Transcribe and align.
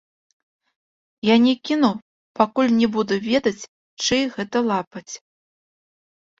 Я 1.29 1.35
не 1.43 1.53
кіну, 1.67 1.91
пакуль 2.41 2.75
не 2.79 2.87
буду 2.97 3.13
ведаць, 3.29 3.69
чый 4.07 4.23
гэта 4.35 4.67
лапаць. 4.73 5.09